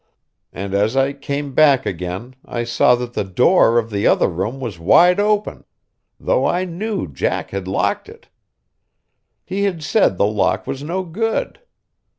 [0.51, 4.59] And as I came back again I saw that the door of the other room
[4.59, 5.63] was wide open,
[6.19, 8.27] though I knew Jack had locked it.
[9.45, 11.59] He had said the lock was no good.